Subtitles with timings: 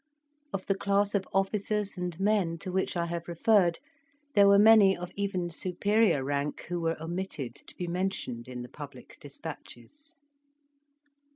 [0.51, 3.77] Of the class of officers and men to which I have referred,
[4.33, 8.67] there were many of even superior rank who were omitted to be mentioned in the
[8.67, 10.15] public despatches.